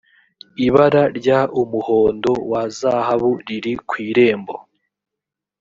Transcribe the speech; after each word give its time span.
ibara 0.65 1.03
ry 1.17 1.27
umuhondo 1.61 2.31
wa 2.51 2.63
zahabu 2.77 3.31
riri 3.45 3.73
kwirembo 3.89 4.53